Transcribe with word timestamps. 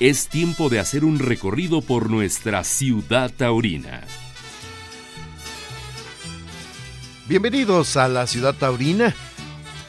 es 0.00 0.28
tiempo 0.28 0.70
de 0.70 0.80
hacer 0.80 1.04
un 1.04 1.18
recorrido 1.18 1.82
por 1.82 2.08
nuestra 2.08 2.64
ciudad 2.64 3.30
taurina. 3.30 4.00
Bienvenidos 7.28 7.98
a 7.98 8.08
la 8.08 8.26
ciudad 8.26 8.54
taurina. 8.54 9.14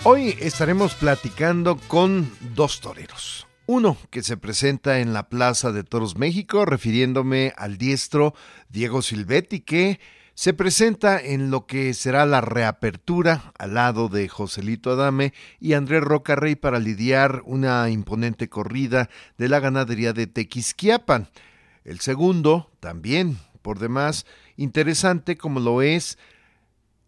Hoy 0.04 0.36
estaremos 0.42 0.96
platicando 0.96 1.78
con 1.88 2.30
dos 2.54 2.82
toreros. 2.82 3.48
Uno 3.68 3.96
que 4.10 4.22
se 4.22 4.36
presenta 4.36 5.00
en 5.00 5.14
la 5.14 5.30
Plaza 5.30 5.72
de 5.72 5.86
Toros 5.86 6.18
México, 6.18 6.66
refiriéndome 6.66 7.54
al 7.56 7.78
diestro 7.78 8.34
Diego 8.68 9.02
Silvetti, 9.02 9.62
que 9.62 10.02
se 10.34 10.54
presenta 10.54 11.20
en 11.20 11.52
lo 11.52 11.66
que 11.66 11.94
será 11.94 12.26
la 12.26 12.42
reapertura 12.42 13.54
al 13.58 13.74
lado 13.74 14.08
de 14.08 14.28
Joselito 14.28 14.92
Adame 14.92 15.34
y 15.60 15.74
Andrés 15.74 16.02
Rocarrey 16.02 16.56
para 16.56 16.80
lidiar 16.80 17.42
una 17.46 17.90
imponente 17.90 18.50
corrida 18.50 19.10
de 19.38 19.50
la 19.50 19.60
ganadería 19.60 20.14
de 20.14 20.28
Tequisquiapan. 20.28 21.30
El 21.84 22.00
segundo, 22.00 22.72
también, 22.80 23.38
por 23.62 23.80
demás, 23.80 24.26
interesante 24.58 25.38
como 25.38 25.60
lo 25.60 25.82
es 25.82 26.18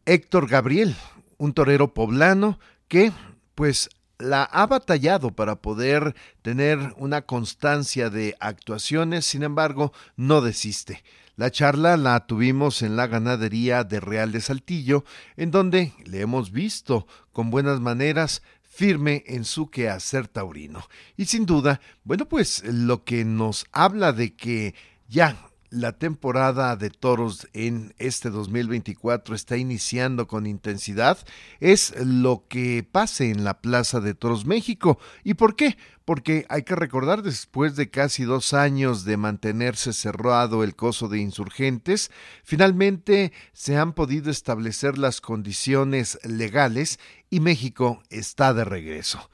Héctor 0.06 0.48
Gabriel, 0.48 0.96
un 1.38 1.54
torero 1.54 1.94
poblano 1.94 2.60
que, 2.88 3.12
pues, 3.56 3.90
la 4.20 4.44
ha 4.44 4.66
batallado 4.68 5.32
para 5.32 5.58
poder 5.58 6.16
tener 6.42 6.94
una 6.98 7.24
constancia 7.24 8.10
de 8.10 8.36
actuaciones, 8.40 9.26
sin 9.26 9.44
embargo, 9.44 9.92
no 10.16 10.42
desiste. 10.42 11.04
La 11.36 11.50
charla 11.50 11.98
la 11.98 12.28
tuvimos 12.28 12.84
en 12.84 12.96
la 12.96 13.08
ganadería 13.08 13.84
de 13.84 14.00
Real 14.00 14.32
de 14.32 14.40
Saltillo, 14.40 15.04
en 15.36 15.50
donde 15.50 15.94
le 16.06 16.22
hemos 16.22 16.52
visto 16.52 17.08
con 17.32 17.50
buenas 17.50 17.80
maneras 17.80 18.44
firme 18.62 19.24
en 19.26 19.44
su 19.44 19.72
quehacer 19.72 20.28
taurino. 20.28 20.84
Y 21.18 21.26
sin 21.26 21.48
duda, 21.48 21.82
bueno, 22.04 22.28
pues 22.28 22.64
lo 22.66 23.04
que 23.04 23.26
nos 23.26 23.66
habla 23.72 24.14
de 24.14 24.36
que 24.36 24.76
ya 25.08 25.36
la 25.74 25.94
temporada 25.94 26.76
de 26.76 26.92
toros 26.92 27.48
en 27.54 27.96
este 27.98 28.30
2024 28.30 29.34
está 29.34 29.58
iniciando 29.58 30.28
con 30.28 30.46
intensidad 30.46 31.18
es 31.60 31.96
lo 31.98 32.46
que 32.48 32.88
pase 32.90 33.32
en 33.32 33.44
la 33.44 33.60
Plaza 33.60 34.00
de 34.00 34.14
Toros 34.14 34.46
México. 34.46 35.00
¿Y 35.24 35.34
por 35.34 35.56
qué? 35.56 35.76
Porque 36.06 36.46
hay 36.50 36.62
que 36.62 36.76
recordar, 36.76 37.24
después 37.24 37.76
de 37.76 37.90
casi 37.90 38.24
dos 38.24 38.54
años 38.54 39.04
de 39.04 39.18
mantenerse 39.18 39.94
cerrado 39.94 40.64
el 40.64 40.76
coso 40.76 41.08
de 41.08 41.20
insurgentes, 41.20 42.12
finalmente 42.44 43.34
se 43.54 43.76
han 43.76 43.94
podido 43.94 44.30
establecer 44.30 45.00
las 45.00 45.22
condiciones 45.22 46.20
legales 46.24 47.00
y 47.32 47.40
México 47.40 48.04
está 48.12 48.54
de 48.54 48.64
regreso. 48.64 49.28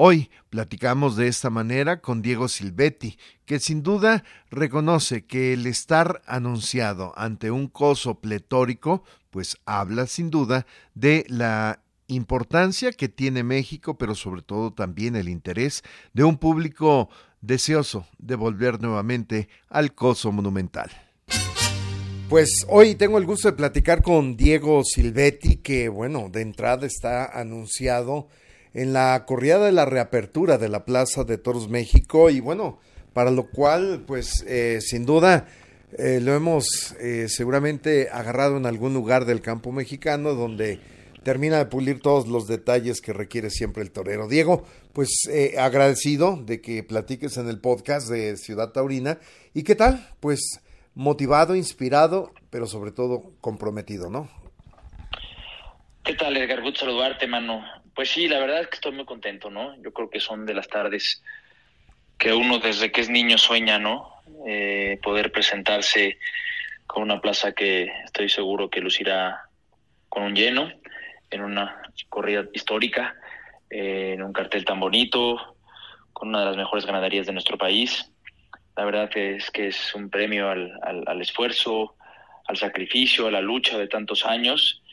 Hoy 0.00 0.30
platicamos 0.48 1.16
de 1.16 1.26
esta 1.26 1.50
manera 1.50 2.00
con 2.00 2.22
Diego 2.22 2.46
Silvetti, 2.46 3.18
que 3.44 3.58
sin 3.58 3.82
duda 3.82 4.22
reconoce 4.48 5.26
que 5.26 5.52
el 5.54 5.66
estar 5.66 6.22
anunciado 6.24 7.12
ante 7.16 7.50
un 7.50 7.66
coso 7.66 8.20
pletórico, 8.20 9.02
pues 9.30 9.56
habla 9.66 10.06
sin 10.06 10.30
duda 10.30 10.66
de 10.94 11.26
la 11.26 11.82
importancia 12.06 12.92
que 12.92 13.08
tiene 13.08 13.42
México, 13.42 13.98
pero 13.98 14.14
sobre 14.14 14.42
todo 14.42 14.72
también 14.72 15.16
el 15.16 15.28
interés 15.28 15.82
de 16.12 16.22
un 16.22 16.38
público 16.38 17.10
deseoso 17.40 18.06
de 18.18 18.36
volver 18.36 18.80
nuevamente 18.80 19.48
al 19.68 19.96
coso 19.96 20.30
monumental. 20.30 20.92
Pues 22.28 22.64
hoy 22.68 22.94
tengo 22.94 23.18
el 23.18 23.26
gusto 23.26 23.48
de 23.48 23.56
platicar 23.56 24.04
con 24.04 24.36
Diego 24.36 24.84
Silvetti, 24.84 25.56
que 25.56 25.88
bueno, 25.88 26.28
de 26.30 26.42
entrada 26.42 26.86
está 26.86 27.24
anunciado 27.24 28.28
en 28.78 28.92
la 28.92 29.24
corrida 29.26 29.58
de 29.58 29.72
la 29.72 29.86
reapertura 29.86 30.56
de 30.56 30.68
la 30.68 30.84
Plaza 30.84 31.24
de 31.24 31.36
Toros 31.36 31.68
México 31.68 32.30
y 32.30 32.38
bueno, 32.38 32.78
para 33.12 33.32
lo 33.32 33.50
cual 33.50 34.04
pues 34.06 34.44
eh, 34.46 34.78
sin 34.80 35.04
duda 35.04 35.48
eh, 35.98 36.20
lo 36.22 36.32
hemos 36.34 36.94
eh, 37.00 37.26
seguramente 37.28 38.08
agarrado 38.12 38.56
en 38.56 38.66
algún 38.66 38.94
lugar 38.94 39.24
del 39.24 39.40
campo 39.40 39.72
mexicano 39.72 40.34
donde 40.34 40.78
termina 41.24 41.58
de 41.58 41.66
pulir 41.66 42.00
todos 42.00 42.28
los 42.28 42.46
detalles 42.46 43.00
que 43.00 43.12
requiere 43.12 43.50
siempre 43.50 43.82
el 43.82 43.90
torero. 43.90 44.28
Diego, 44.28 44.64
pues 44.92 45.28
agradecido 45.58 46.36
de 46.36 46.60
que 46.60 46.84
platiques 46.84 47.36
en 47.36 47.48
el 47.48 47.58
podcast 47.58 48.08
de 48.08 48.36
Ciudad 48.36 48.70
Taurina 48.70 49.18
y 49.54 49.64
qué 49.64 49.74
tal, 49.74 50.08
pues 50.20 50.60
motivado, 50.94 51.56
inspirado, 51.56 52.32
pero 52.48 52.66
sobre 52.68 52.92
todo 52.92 53.32
comprometido, 53.40 54.08
¿no? 54.08 54.30
¿Qué 56.04 56.14
tal, 56.14 56.36
Edgar? 56.36 56.62
Gusto 56.62 56.86
saludarte, 56.86 57.26
mano. 57.26 57.62
Pues 57.98 58.10
sí, 58.10 58.28
la 58.28 58.38
verdad 58.38 58.60
es 58.60 58.68
que 58.68 58.76
estoy 58.76 58.92
muy 58.92 59.04
contento, 59.04 59.50
¿no? 59.50 59.74
Yo 59.82 59.92
creo 59.92 60.08
que 60.08 60.20
son 60.20 60.46
de 60.46 60.54
las 60.54 60.68
tardes 60.68 61.20
que 62.16 62.32
uno 62.32 62.60
desde 62.60 62.92
que 62.92 63.00
es 63.00 63.10
niño 63.10 63.38
sueña, 63.38 63.80
¿no? 63.80 64.22
Eh, 64.46 65.00
poder 65.02 65.32
presentarse 65.32 66.20
con 66.86 67.02
una 67.02 67.20
plaza 67.20 67.50
que 67.50 67.90
estoy 68.04 68.28
seguro 68.28 68.70
que 68.70 68.80
lucirá 68.80 69.48
con 70.08 70.22
un 70.22 70.36
lleno, 70.36 70.70
en 71.28 71.40
una 71.40 71.82
corrida 72.08 72.44
histórica, 72.52 73.16
eh, 73.68 74.12
en 74.14 74.22
un 74.22 74.32
cartel 74.32 74.64
tan 74.64 74.78
bonito, 74.78 75.56
con 76.12 76.28
una 76.28 76.38
de 76.38 76.46
las 76.46 76.56
mejores 76.56 76.86
ganaderías 76.86 77.26
de 77.26 77.32
nuestro 77.32 77.58
país. 77.58 78.12
La 78.76 78.84
verdad 78.84 79.10
es 79.16 79.50
que 79.50 79.66
es 79.66 79.92
un 79.96 80.08
premio 80.08 80.48
al, 80.50 80.72
al 80.84 81.20
esfuerzo, 81.20 81.96
al 82.46 82.56
sacrificio, 82.56 83.26
a 83.26 83.32
la 83.32 83.40
lucha 83.40 83.76
de 83.76 83.88
tantos 83.88 84.24
años 84.24 84.84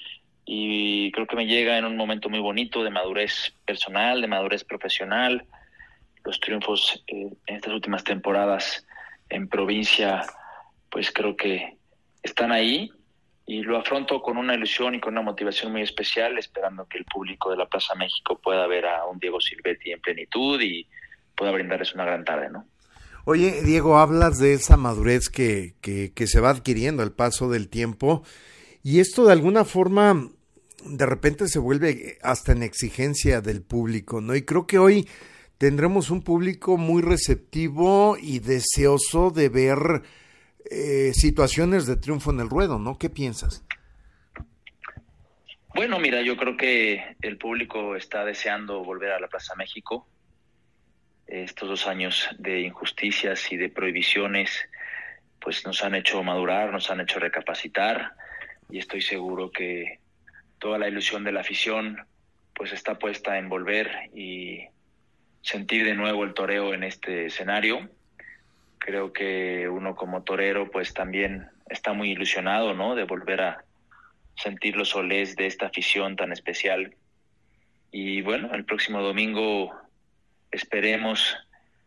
y 0.45 1.11
creo 1.11 1.25
que 1.25 1.35
me 1.35 1.47
llega 1.47 1.77
en 1.77 1.85
un 1.85 1.97
momento 1.97 2.29
muy 2.29 2.39
bonito 2.39 2.83
de 2.83 2.91
madurez 2.91 3.53
personal, 3.65 4.21
de 4.21 4.27
madurez 4.27 4.63
profesional. 4.63 5.45
Los 6.23 6.39
triunfos 6.39 7.03
eh, 7.07 7.29
en 7.47 7.55
estas 7.55 7.73
últimas 7.73 8.03
temporadas 8.03 8.85
en 9.29 9.47
provincia, 9.47 10.23
pues 10.91 11.11
creo 11.11 11.35
que 11.35 11.77
están 12.21 12.51
ahí 12.51 12.91
y 13.47 13.61
lo 13.61 13.77
afronto 13.77 14.21
con 14.21 14.37
una 14.37 14.53
ilusión 14.53 14.93
y 14.95 14.99
con 14.99 15.13
una 15.13 15.23
motivación 15.23 15.71
muy 15.71 15.81
especial, 15.81 16.37
esperando 16.37 16.87
que 16.87 16.99
el 16.99 17.05
público 17.05 17.49
de 17.49 17.57
la 17.57 17.67
Plaza 17.67 17.95
México 17.95 18.39
pueda 18.41 18.67
ver 18.67 18.85
a 18.85 19.05
un 19.05 19.19
Diego 19.19 19.41
Silvetti 19.41 19.91
en 19.91 20.01
plenitud 20.01 20.61
y 20.61 20.87
pueda 21.35 21.51
brindarles 21.51 21.93
una 21.95 22.05
gran 22.05 22.23
tarde, 22.23 22.49
¿no? 22.49 22.65
Oye, 23.25 23.63
Diego, 23.63 23.97
hablas 23.97 24.37
de 24.37 24.53
esa 24.53 24.77
madurez 24.77 25.29
que, 25.29 25.73
que, 25.81 26.13
que 26.13 26.27
se 26.27 26.39
va 26.39 26.51
adquiriendo 26.51 27.01
al 27.01 27.11
paso 27.11 27.49
del 27.49 27.69
tiempo 27.69 28.23
y 28.85 28.99
esto 28.99 29.25
de 29.25 29.31
alguna 29.31 29.65
forma 29.65 30.29
de 30.85 31.05
repente 31.07 31.47
se 31.47 31.57
vuelve 31.57 32.19
hasta 32.21 32.51
en 32.51 32.61
exigencia 32.61 33.41
del 33.41 33.63
público, 33.63 34.21
¿no? 34.21 34.35
Y 34.35 34.43
creo 34.43 34.67
que 34.67 34.77
hoy 34.77 35.09
tendremos 35.57 36.11
un 36.11 36.21
público 36.21 36.77
muy 36.77 37.01
receptivo 37.01 38.15
y 38.21 38.37
deseoso 38.37 39.31
de 39.31 39.49
ver 39.49 40.03
eh, 40.69 41.13
situaciones 41.15 41.87
de 41.87 41.95
triunfo 41.95 42.29
en 42.29 42.41
el 42.41 42.47
ruedo, 42.47 42.77
¿no? 42.77 42.99
¿Qué 42.99 43.09
piensas? 43.09 43.65
Bueno, 45.73 45.97
mira, 45.97 46.21
yo 46.21 46.37
creo 46.37 46.55
que 46.55 47.15
el 47.23 47.39
público 47.39 47.95
está 47.95 48.23
deseando 48.23 48.83
volver 48.83 49.13
a 49.13 49.19
la 49.19 49.27
Plaza 49.27 49.55
México. 49.55 50.07
Estos 51.25 51.67
dos 51.69 51.87
años 51.87 52.29
de 52.37 52.61
injusticias 52.61 53.51
y 53.51 53.57
de 53.57 53.69
prohibiciones, 53.69 54.51
pues 55.41 55.65
nos 55.65 55.83
han 55.83 55.95
hecho 55.95 56.21
madurar, 56.21 56.71
nos 56.71 56.91
han 56.91 57.01
hecho 57.01 57.17
recapacitar 57.17 58.13
y 58.69 58.79
estoy 58.79 59.01
seguro 59.01 59.51
que 59.51 59.99
toda 60.59 60.77
la 60.77 60.87
ilusión 60.87 61.23
de 61.23 61.31
la 61.31 61.41
afición 61.41 62.05
pues 62.53 62.71
está 62.71 62.97
puesta 62.97 63.37
en 63.37 63.49
volver 63.49 63.91
y 64.13 64.61
sentir 65.41 65.85
de 65.85 65.93
nuevo 65.93 66.23
el 66.23 66.33
toreo 66.33 66.73
en 66.73 66.83
este 66.83 67.27
escenario. 67.27 67.89
Creo 68.79 69.13
que 69.13 69.67
uno 69.69 69.95
como 69.95 70.23
torero 70.23 70.71
pues 70.71 70.93
también 70.93 71.49
está 71.69 71.93
muy 71.93 72.11
ilusionado, 72.11 72.73
¿no? 72.73 72.95
De 72.95 73.03
volver 73.03 73.41
a 73.41 73.65
sentir 74.37 74.75
los 74.75 74.89
solés 74.89 75.35
de 75.35 75.47
esta 75.47 75.67
afición 75.67 76.15
tan 76.15 76.31
especial. 76.31 76.95
Y 77.91 78.21
bueno, 78.21 78.53
el 78.53 78.65
próximo 78.65 79.01
domingo 79.01 79.73
esperemos 80.51 81.35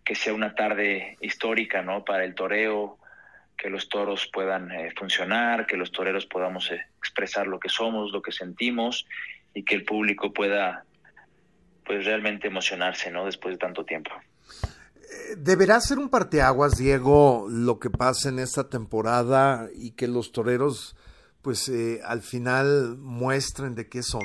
que 0.05 0.15
sea 0.15 0.35
una 0.35 0.55
tarde 0.55 1.17
histórica, 1.21 1.83
¿no? 1.83 2.05
Para 2.05 2.25
el 2.25 2.35
toreo, 2.35 2.98
que 3.59 3.69
los 3.69 3.89
toros 3.89 4.31
puedan 4.33 4.71
eh, 4.71 4.93
funcionar, 4.97 5.67
que 5.67 5.77
los 5.77 5.91
toreros 5.91 6.27
podamos 6.27 6.71
eh, 6.71 6.81
expresar 6.99 7.49
lo 7.49 7.59
que 7.59 7.69
somos, 7.69 8.13
lo 8.13 8.23
que 8.23 8.31
sentimos 8.31 9.05
y 9.53 9.65
que 9.65 9.75
el 9.75 9.85
público 9.85 10.33
pueda 10.33 10.85
pues 11.85 12.05
realmente 12.05 12.47
emocionarse, 12.47 13.11
¿no? 13.11 13.25
Después 13.25 13.55
de 13.55 13.59
tanto 13.59 13.85
tiempo. 13.85 14.13
Eh, 14.95 15.35
¿Deberá 15.37 15.81
ser 15.81 15.99
un 15.99 16.09
parteaguas, 16.09 16.79
Diego, 16.79 17.49
lo 17.51 17.81
que 17.81 17.91
pasa 17.91 18.29
en 18.29 18.39
esta 18.39 18.69
temporada 18.69 19.69
y 19.75 19.91
que 19.93 20.07
los 20.07 20.31
toreros, 20.31 20.95
pues 21.43 21.71
al 22.05 22.23
final 22.23 22.97
muestren 22.99 23.75
de 23.75 23.89
qué 23.89 24.03
son? 24.03 24.23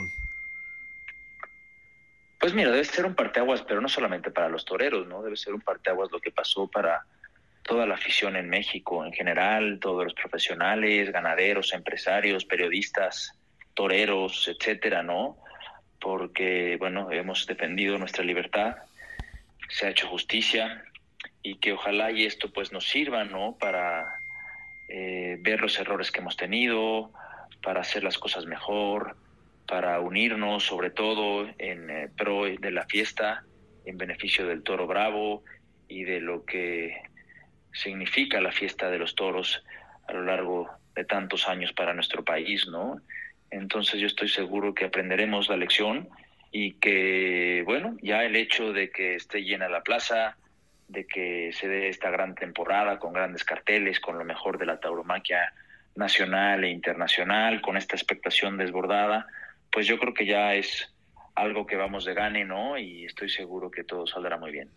Pues 2.40 2.54
mira, 2.54 2.70
debe 2.72 2.84
ser 2.84 3.06
un 3.06 3.16
parteaguas, 3.16 3.64
pero 3.64 3.80
no 3.80 3.88
solamente 3.88 4.30
para 4.30 4.50
los 4.50 4.66
toreros, 4.66 5.08
¿no? 5.08 5.24
Debe 5.24 5.38
ser 5.38 5.54
un 5.54 5.62
parteaguas 5.62 6.12
lo 6.12 6.20
que 6.20 6.30
pasó 6.30 6.68
para 6.68 7.06
toda 7.64 7.86
la 7.86 7.96
afición 7.96 8.36
en 8.36 8.50
México 8.50 9.06
en 9.06 9.14
general, 9.14 9.80
todos 9.80 10.04
los 10.04 10.14
profesionales, 10.14 11.12
ganaderos, 11.12 11.74
empresarios, 11.74 12.46
periodistas, 12.46 13.40
toreros, 13.74 14.48
etcétera, 14.48 15.02
¿no? 15.02 15.38
Porque, 16.00 16.76
bueno, 16.78 17.12
hemos 17.12 17.48
defendido 17.48 17.98
nuestra 17.98 18.24
libertad, 18.24 18.76
se 19.70 19.88
ha 19.88 19.90
hecho 19.90 20.08
justicia 20.08 20.84
y 21.42 21.56
que 21.56 21.74
ojalá 21.74 22.12
y 22.12 22.26
esto 22.26 22.52
pues 22.52 22.72
nos 22.72 22.88
sirva, 22.88 23.24
¿no? 23.24 23.58
Para 23.58 24.06
eh, 24.90 25.38
ver 25.42 25.62
los 25.62 25.80
errores 25.80 26.12
que 26.12 26.20
hemos 26.20 26.36
tenido, 26.36 27.12
para 27.64 27.82
hacer 27.82 28.04
las 28.04 28.18
cosas 28.18 28.46
mejor, 28.46 29.16
para 29.66 30.00
unirnos 30.02 30.66
sobre 30.66 30.90
todo 30.90 31.48
en 31.58 31.90
eh, 31.90 32.10
pro 32.16 32.44
de 32.44 32.72
la 32.72 32.86
fiesta, 32.86 33.46
en 33.86 33.98
beneficio 33.98 34.46
del 34.46 34.64
toro 34.64 34.86
bravo 34.86 35.44
y 35.88 36.04
de 36.04 36.20
lo 36.20 36.44
que 36.46 37.02
significa 37.74 38.40
la 38.40 38.52
fiesta 38.52 38.90
de 38.90 39.00
los 39.00 39.16
toros 39.16 39.64
a 40.08 40.14
lo 40.14 40.24
largo 40.24 40.70
de 40.96 41.06
tantos 41.06 41.48
años 41.48 41.74
para 41.74 41.94
nuestro 41.94 42.24
país, 42.24 42.68
¿no? 42.68 43.02
Entonces 43.50 44.00
yo 44.00 44.08
estoy 44.08 44.30
seguro 44.30 44.74
que 44.74 44.86
aprenderemos 44.86 45.50
la 45.50 45.58
lección 45.58 46.10
y 46.52 46.74
que, 46.74 47.64
bueno, 47.66 47.98
ya 48.02 48.24
el 48.24 48.36
hecho 48.36 48.74
de 48.74 48.92
que 48.92 49.16
esté 49.16 49.44
llena 49.44 49.70
la 49.70 49.82
plaza, 49.82 50.38
de 50.88 51.06
que 51.08 51.52
se 51.54 51.68
dé 51.68 51.90
esta 51.90 52.12
gran 52.12 52.36
temporada 52.36 53.00
con 53.00 53.14
grandes 53.14 53.44
carteles, 53.44 54.00
con 54.00 54.18
lo 54.18 54.24
mejor 54.24 54.58
de 54.58 54.66
la 54.66 54.80
tauromaquia 54.80 55.54
nacional 55.96 56.64
e 56.64 56.70
internacional, 56.70 57.62
con 57.62 57.78
esta 57.78 57.96
expectación 57.96 58.58
desbordada, 58.58 59.28
pues 59.72 59.88
yo 59.88 59.98
creo 59.98 60.14
que 60.14 60.26
ya 60.26 60.54
es 60.54 60.94
algo 61.36 61.66
que 61.66 61.76
vamos 61.76 62.06
de 62.06 62.14
gane, 62.14 62.46
¿no? 62.46 62.78
Y 62.78 63.06
estoy 63.06 63.30
seguro 63.30 63.72
que 63.72 63.84
todo 63.84 64.06
saldrá 64.06 64.38
muy 64.38 64.52
bien. 64.52 64.70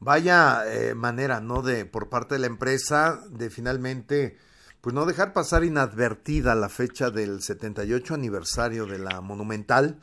Vaya 0.00 0.62
eh, 0.66 0.94
manera, 0.94 1.40
¿no? 1.40 1.60
De 1.60 1.84
por 1.84 2.08
parte 2.08 2.34
de 2.34 2.40
la 2.40 2.46
empresa 2.46 3.20
de 3.28 3.50
finalmente, 3.50 4.38
pues 4.80 4.94
no 4.94 5.04
dejar 5.04 5.34
pasar 5.34 5.62
inadvertida 5.62 6.54
la 6.54 6.70
fecha 6.70 7.10
del 7.10 7.42
78 7.42 8.14
aniversario 8.14 8.86
de 8.86 8.98
la 8.98 9.20
Monumental. 9.20 10.00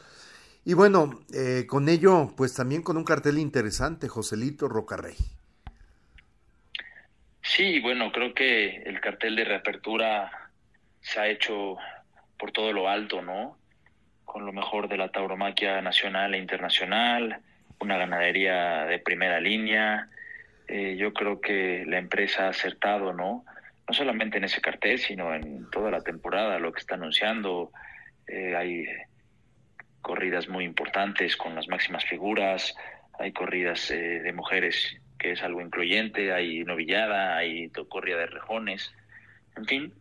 Y 0.64 0.76
bueno, 0.76 1.22
eh, 1.34 1.66
con 1.66 1.90
ello, 1.90 2.32
pues 2.38 2.54
también 2.54 2.84
con 2.84 2.96
un 2.98 3.04
cartel 3.04 3.40
interesante, 3.40 4.08
Joselito 4.08 4.68
Rocarrey. 4.68 5.16
Sí, 7.42 7.80
bueno, 7.80 8.12
creo 8.12 8.34
que 8.36 8.84
el 8.84 9.00
cartel 9.00 9.36
de 9.36 9.46
reapertura 9.46 10.30
se 11.02 11.20
ha 11.20 11.28
hecho 11.28 11.78
por 12.38 12.52
todo 12.52 12.72
lo 12.72 12.88
alto, 12.88 13.22
¿no? 13.24 13.58
Con 14.26 14.46
lo 14.46 14.54
mejor 14.54 14.90
de 14.90 14.98
la 14.98 15.10
tauromaquia 15.10 15.82
nacional 15.82 16.36
e 16.36 16.38
internacional, 16.38 17.42
una 17.80 17.98
ganadería 17.98 18.86
de 18.86 19.00
primera 19.00 19.40
línea. 19.40 20.10
Eh, 20.68 20.96
yo 20.98 21.14
creo 21.14 21.40
que 21.40 21.86
la 21.88 21.98
empresa 21.98 22.46
ha 22.46 22.50
acertado, 22.50 23.14
¿no? 23.14 23.46
No 23.88 23.94
solamente 23.94 24.38
en 24.38 24.44
ese 24.44 24.62
cartel, 24.62 25.00
sino 25.00 25.34
en 25.34 25.70
toda 25.70 25.92
la 25.92 26.02
temporada, 26.02 26.60
lo 26.60 26.74
que 26.74 26.80
está 26.80 26.96
anunciando. 26.96 27.72
Eh, 28.28 28.56
hay 28.56 28.86
corridas 30.02 30.50
muy 30.50 30.66
importantes 30.66 31.38
con 31.38 31.56
las 31.56 31.68
máximas 31.68 32.06
figuras, 32.06 32.76
hay 33.20 33.32
corridas 33.32 33.90
eh, 33.92 34.22
de 34.22 34.34
mujeres 34.34 34.98
que 35.18 35.32
es 35.32 35.42
algo 35.42 35.62
incluyente, 35.62 36.32
hay 36.32 36.64
novillada, 36.64 37.38
hay 37.38 37.70
corrida 37.90 38.18
de 38.18 38.28
rejones, 38.28 38.94
en 39.58 39.66
fin, 39.66 39.94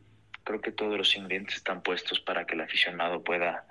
creo 0.45 0.61
que 0.61 0.71
todos 0.71 0.99
los 0.99 1.17
ingredientes 1.17 1.57
están 1.57 1.83
puestos 1.83 2.21
para 2.21 2.45
que 2.45 2.55
el 2.55 2.61
aficionado 2.61 3.25
pueda 3.25 3.65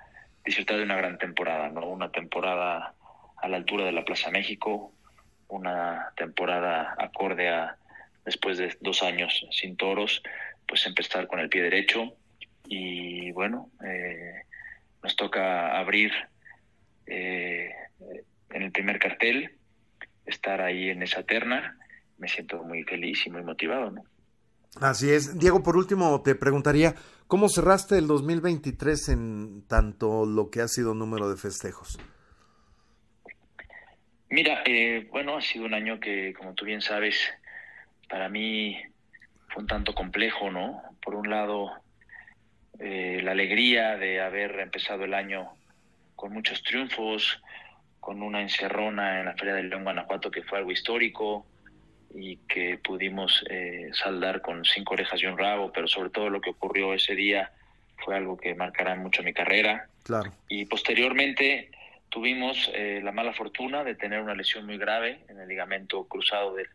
disfrutar 0.44 0.76
de 0.76 0.82
una 0.82 0.96
gran 0.96 1.16
temporada, 1.16 1.70
¿no? 1.70 1.86
Una 1.86 2.10
temporada 2.10 2.94
a 3.46 3.48
la 3.48 3.56
altura 3.56 3.84
de 3.84 3.92
la 3.92 4.04
Plaza 4.04 4.30
México, 4.30 4.92
una 5.48 6.12
temporada 6.16 6.94
acorde 6.98 7.48
a 7.48 7.78
después 8.24 8.58
de 8.58 8.76
dos 8.80 9.04
años 9.04 9.46
sin 9.52 9.76
toros, 9.76 10.20
pues 10.66 10.84
empezar 10.84 11.28
con 11.28 11.38
el 11.38 11.48
pie 11.48 11.62
derecho 11.62 12.16
y 12.66 13.30
bueno, 13.30 13.70
eh, 13.86 14.42
nos 15.02 15.14
toca 15.14 15.78
abrir 15.78 16.10
eh, 17.06 17.70
en 18.50 18.62
el 18.62 18.72
primer 18.72 18.98
cartel 18.98 19.52
estar 20.24 20.60
ahí 20.60 20.90
en 20.90 21.04
esa 21.04 21.22
terna, 21.22 21.78
me 22.18 22.26
siento 22.26 22.64
muy 22.64 22.82
feliz 22.82 23.24
y 23.26 23.30
muy 23.30 23.44
motivado, 23.44 23.92
¿no? 23.92 24.02
Así 24.80 25.10
es. 25.10 25.38
Diego, 25.38 25.62
por 25.62 25.76
último, 25.76 26.20
te 26.22 26.34
preguntaría, 26.34 26.96
¿cómo 27.28 27.48
cerraste 27.48 27.96
el 27.96 28.08
2023 28.08 29.08
en 29.10 29.62
tanto 29.68 30.26
lo 30.26 30.50
que 30.50 30.60
ha 30.62 30.68
sido 30.68 30.94
número 30.94 31.30
de 31.30 31.36
festejos? 31.36 31.98
Mira, 34.28 34.62
eh, 34.66 35.06
bueno, 35.10 35.36
ha 35.36 35.40
sido 35.40 35.66
un 35.66 35.74
año 35.74 36.00
que, 36.00 36.34
como 36.34 36.54
tú 36.54 36.64
bien 36.64 36.80
sabes, 36.80 37.32
para 38.08 38.28
mí 38.28 38.76
fue 39.48 39.62
un 39.62 39.68
tanto 39.68 39.94
complejo, 39.94 40.50
¿no? 40.50 40.82
Por 41.02 41.14
un 41.14 41.30
lado, 41.30 41.72
eh, 42.80 43.20
la 43.22 43.32
alegría 43.32 43.96
de 43.96 44.20
haber 44.20 44.58
empezado 44.58 45.04
el 45.04 45.14
año 45.14 45.48
con 46.16 46.32
muchos 46.32 46.62
triunfos, 46.62 47.40
con 48.00 48.22
una 48.22 48.40
encerrona 48.40 49.20
en 49.20 49.26
la 49.26 49.34
Feria 49.34 49.54
del 49.54 49.68
León, 49.68 49.84
Guanajuato, 49.84 50.30
que 50.30 50.42
fue 50.42 50.58
algo 50.58 50.72
histórico 50.72 51.46
y 52.14 52.36
que 52.48 52.78
pudimos 52.78 53.44
eh, 53.50 53.90
saldar 53.92 54.40
con 54.40 54.64
cinco 54.64 54.94
orejas 54.94 55.22
y 55.22 55.26
un 55.26 55.38
rabo, 55.38 55.72
pero 55.72 55.86
sobre 55.86 56.10
todo 56.10 56.30
lo 56.30 56.40
que 56.40 56.50
ocurrió 56.50 56.94
ese 56.94 57.14
día 57.14 57.52
fue 57.98 58.16
algo 58.16 58.36
que 58.36 58.54
marcará 58.54 58.94
mucho 58.94 59.22
mi 59.22 59.32
carrera. 59.32 59.88
Claro. 60.02 60.32
Y 60.48 60.64
posteriormente 60.66 61.70
tuvimos 62.08 62.70
eh, 62.74 63.00
la 63.02 63.12
mala 63.12 63.32
fortuna 63.32 63.84
de 63.84 63.94
tener 63.94 64.20
una 64.20 64.34
lesión 64.34 64.66
muy 64.66 64.78
grave 64.78 65.24
en 65.28 65.40
el 65.40 65.48
ligamento 65.48 66.06
cruzado 66.08 66.54
de 66.54 66.66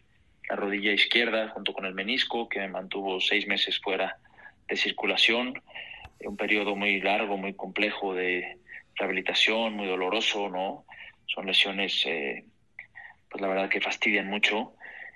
la 0.50 0.56
rodilla 0.56 0.92
izquierda 0.92 1.50
junto 1.50 1.74
con 1.74 1.86
el 1.86 1.94
menisco, 1.94 2.50
que 2.50 2.60
me 2.60 2.68
mantuvo 2.68 3.20
seis 3.20 3.48
meses 3.48 3.80
fuera 3.80 4.18
de 4.68 4.76
circulación, 4.76 5.62
un 6.20 6.38
periodo 6.38 6.76
muy 6.76 7.02
largo, 7.02 7.38
muy 7.38 7.54
complejo 7.54 8.14
de 8.14 8.58
rehabilitación, 8.96 9.74
muy 9.74 9.88
doloroso, 9.88 10.50
¿no? 10.50 10.86
son 11.34 11.46
lesiones, 11.46 12.04
eh, 12.06 12.46
pues 13.30 13.42
la 13.42 13.48
verdad 13.48 13.70
que 13.70 13.82
fastidian 13.82 14.28
mucho 14.28 14.74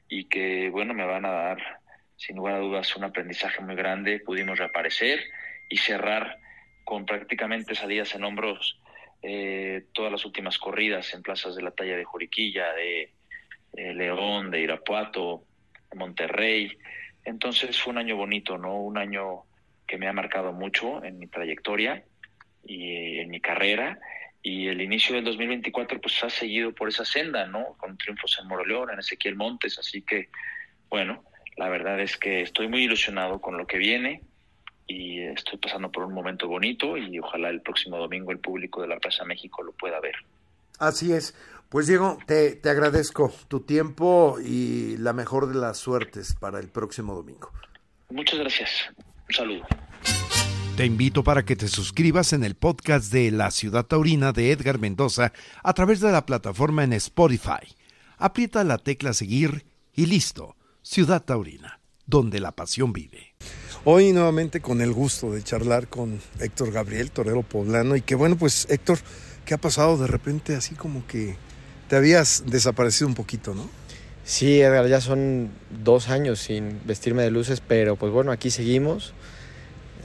y 0.07 0.25
que, 0.25 0.69
bueno, 0.69 0.94
me 0.94 1.06
van 1.06 1.25
a 1.25 1.31
dar, 1.31 1.81
sin 2.15 2.38
lugar 2.38 2.56
a 2.56 2.59
dudas, 2.59 2.95
un 2.95 3.03
aprendizaje 3.03 3.62
muy 3.62 3.75
grande. 3.75 4.19
Pudimos 4.19 4.57
reaparecer 4.57 5.19
y 5.69 5.77
cerrar 5.77 6.38
con 6.85 7.06
prácticamente 7.06 7.75
salidas 7.75 8.15
en 8.15 8.23
hombros 8.23 8.79
eh, 9.21 9.85
todas 9.94 10.12
las 10.12 10.25
últimas 10.25 10.57
corridas 10.57 11.13
en 11.13 11.23
plazas 11.23 11.56
de 11.56 11.63
la 11.63 11.71
talla 11.71 11.97
de 11.97 12.03
Juriquilla, 12.03 12.73
de 12.73 13.13
León, 13.94 14.51
de 14.51 14.62
Irapuato, 14.62 15.44
de 15.91 15.97
Monterrey. 15.97 16.77
Entonces 17.23 17.79
fue 17.81 17.91
un 17.91 17.97
año 17.97 18.15
bonito, 18.15 18.57
¿no? 18.57 18.79
Un 18.81 18.97
año 18.97 19.44
que 19.88 19.97
me 19.97 20.07
ha 20.07 20.13
marcado 20.13 20.53
mucho 20.53 21.03
en 21.03 21.19
mi 21.19 21.27
trayectoria 21.27 22.03
y 22.63 23.19
en 23.19 23.29
mi 23.29 23.41
carrera 23.41 24.00
y 24.45 24.67
el 24.67 24.79
inicio 24.79 25.15
del 25.15 25.23
2024 25.23 26.00
pues 26.00 26.23
ha 26.23 26.29
seguido 26.29 26.71
por 26.71 26.88
esa 26.88 27.03
senda, 27.03 27.47
¿no? 27.47 27.75
Con 27.79 27.98
triunfos 27.98 28.38
en 28.39 28.48
Moroleón, 28.48 28.91
en 28.91 29.00
Ezequiel 29.00 29.36
Montes, 29.36 29.79
así 29.79 30.03
que 30.03 30.29
bueno, 30.88 31.24
la 31.57 31.67
verdad 31.67 32.00
es 32.00 32.15
que 32.15 32.41
estoy 32.41 32.67
muy 32.67 32.84
ilusionado 32.84 33.41
con 33.41 33.57
lo 33.57 33.65
que 33.65 33.79
viene 33.79 34.22
y 34.88 35.22
estoy 35.22 35.58
pasando 35.58 35.92
por 35.92 36.04
un 36.04 36.13
momento 36.13 36.48
bonito 36.48 36.98
y 36.98 37.20
ojalá 37.20 37.50
el 37.50 37.62
próximo 37.62 37.98
domingo 37.98 38.32
el 38.32 38.39
público 38.39 38.82
de 38.82 38.88
la 38.88 38.98
Plaza 38.98 39.25
México 39.25 39.63
lo 39.63 39.72
pueda 39.72 40.00
ver. 40.00 40.15
Así 40.80 41.13
es. 41.13 41.36
Pues 41.70 41.88
Diego, 41.88 42.18
te, 42.27 42.56
te 42.56 42.70
agradezco 42.70 43.34
tu 43.48 43.62
tiempo 43.62 44.38
y 44.44 44.98
la 44.98 45.13
mejor 45.13 45.48
de 45.48 45.60
las 45.60 45.77
suertes 45.77 46.36
para 46.36 46.60
el 46.60 46.70
próximo 46.70 47.15
domingo. 47.15 47.51
Muchas 48.10 48.39
gracias. 48.39 48.70
Un 48.98 49.36
saludo. 49.36 49.65
Te 50.77 50.86
invito 50.86 51.24
para 51.24 51.44
que 51.44 51.56
te 51.56 51.70
suscribas 51.70 52.34
en 52.34 52.44
el 52.44 52.56
podcast 52.56 53.12
de 53.12 53.32
La 53.32 53.50
Ciudad 53.50 53.86
Taurina 53.86 54.34
de 54.34 54.51
Edgar 54.51 54.77
Mendoza 54.77 55.32
a 55.63 55.74
través 55.74 56.01
de 56.01 56.12
la 56.12 56.25
plataforma 56.25 56.84
en 56.84 56.94
Spotify. 56.94 57.75
Aprieta 58.18 58.63
la 58.63 58.77
tecla 58.77 59.13
seguir 59.13 59.65
y 59.94 60.06
listo. 60.06 60.58
Ciudad 60.82 61.24
Taurina, 61.24 61.80
donde 62.06 62.39
la 62.39 62.51
pasión 62.51 62.94
vive. 62.94 63.34
Hoy 63.86 64.12
nuevamente 64.12 64.62
con 64.62 64.82
el 64.82 64.92
gusto 64.92 65.32
de 65.32 65.44
charlar 65.44 65.88
con 65.88 66.20
Héctor 66.39 66.72
Gabriel, 66.72 67.12
torero 67.12 67.44
poblano, 67.44 67.96
y 67.96 68.01
que 68.01 68.15
bueno, 68.15 68.36
pues 68.36 68.68
Héctor, 68.70 68.98
¿qué 69.46 69.54
ha 69.54 69.58
pasado 69.58 69.98
de 69.98 70.08
repente 70.08 70.56
así 70.56 70.75
como 70.75 71.06
que 71.08 71.38
te 71.88 71.96
habías 71.96 72.44
desaparecido 72.48 73.08
un 73.08 73.15
poquito, 73.15 73.54
¿no? 73.54 73.70
Sí, 74.24 74.60
Edgar, 74.60 74.88
ya 74.88 75.01
son 75.01 75.51
dos 75.84 76.10
años 76.10 76.39
sin 76.39 76.80
vestirme 76.86 77.22
de 77.22 77.32
luces, 77.32 77.62
pero 77.62 77.96
pues 77.96 78.12
bueno, 78.12 78.32
aquí 78.32 78.50
seguimos 78.50 79.13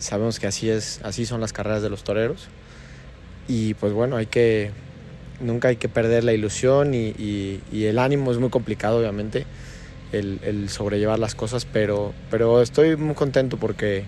sabemos 0.01 0.41
que 0.41 0.47
así 0.47 0.71
es, 0.71 1.01
así 1.05 1.27
son 1.27 1.41
las 1.41 1.53
carreras 1.53 1.83
de 1.83 1.91
los 1.91 2.05
toreros. 2.05 2.49
Y 3.49 3.75
pues 3.75 3.93
bueno, 3.93 4.17
hay 4.17 4.27
que, 4.27 4.71
nunca 5.41 5.69
hay 5.69 5.77
que 5.77 5.89
perder 5.89 6.25
la 6.25 6.33
ilusión 6.33 6.95
y, 6.95 7.61
el 7.73 7.99
ánimo 7.99 8.33
es 8.33 8.39
muy 8.39 8.51
complicado, 8.51 8.99
obviamente, 8.99 9.47
el, 10.13 10.69
sobrellevar 10.69 11.19
las 11.19 11.35
cosas, 11.35 11.65
pero, 11.65 12.13
pero 12.31 12.63
estoy 12.63 12.97
muy 12.97 13.15
contento 13.15 13.57
porque, 13.57 14.05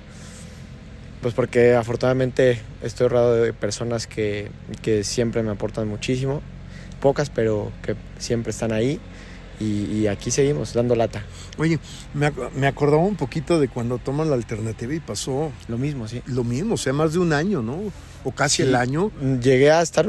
pues 1.20 1.34
porque 1.34 1.74
afortunadamente 1.74 2.60
estoy 2.82 3.08
rodeado 3.08 3.34
de 3.36 3.52
personas 3.52 4.06
que, 4.06 4.50
que 4.82 5.04
siempre 5.04 5.42
me 5.42 5.50
aportan 5.50 5.88
muchísimo, 5.88 6.42
pocas, 7.00 7.30
pero 7.30 7.72
que 7.82 7.96
siempre 8.18 8.50
están 8.50 8.72
ahí 8.72 9.00
y, 9.62 10.06
aquí 10.08 10.30
seguimos 10.30 10.72
dando 10.72 10.94
lata. 10.94 11.22
Oye, 11.58 11.78
me, 12.14 12.32
me, 12.56 12.66
acordaba 12.66 13.02
un 13.02 13.16
poquito 13.16 13.60
de 13.60 13.68
cuando 13.68 13.98
toman 13.98 14.28
la 14.28 14.34
alternativa 14.34 14.92
y 14.92 15.00
pasó. 15.00 15.52
Lo 15.68 15.78
mismo, 15.78 16.08
sí. 16.08 16.22
Lo 16.26 16.44
mismo, 16.44 16.74
o 16.74 16.76
sea, 16.76 16.92
más 16.92 17.12
de 17.12 17.20
un 17.20 17.32
año, 17.32 17.62
¿no? 17.62 17.78
O 18.24 18.32
casi 18.32 18.62
el 18.62 18.74
año. 18.74 19.10
Llegué 19.40 19.70
a 19.70 19.82
estar, 19.82 20.06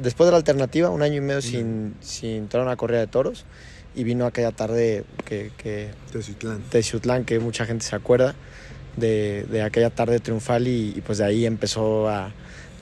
después 0.00 0.26
de 0.26 0.30
la 0.30 0.36
alternativa, 0.36 0.90
un 0.90 1.02
año 1.02 1.16
y 1.16 1.20
medio 1.20 1.42
sin, 1.42 1.94
sin 2.00 2.30
entrar 2.30 2.62
a 2.62 2.66
una 2.66 2.76
corrida 2.76 3.00
de 3.00 3.06
toros. 3.06 3.44
Y 3.94 4.04
vino 4.04 4.26
aquella 4.26 4.52
tarde 4.52 5.04
que... 5.24 5.50
que 5.56 5.90
Teciutlán. 6.70 7.24
que 7.24 7.38
mucha 7.38 7.66
gente 7.66 7.84
se 7.84 7.96
acuerda 7.96 8.34
de, 8.96 9.44
de 9.50 9.62
aquella 9.62 9.90
tarde 9.90 10.20
triunfal 10.20 10.68
y, 10.68 11.02
pues 11.06 11.18
de 11.18 11.24
ahí 11.24 11.46
empezó 11.46 12.08
a, 12.08 12.32